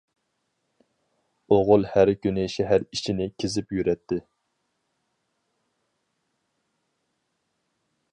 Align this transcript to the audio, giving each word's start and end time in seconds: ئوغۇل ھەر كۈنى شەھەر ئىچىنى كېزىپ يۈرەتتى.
ئوغۇل 1.57 1.83
ھەر 1.91 2.11
كۈنى 2.23 2.45
شەھەر 2.53 2.85
ئىچىنى 2.97 3.27
كېزىپ 3.43 3.77
يۈرەتتى. 3.79 4.19